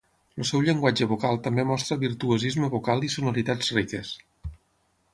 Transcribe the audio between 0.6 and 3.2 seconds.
llenguatge vocal també mostra virtuosisme vocal i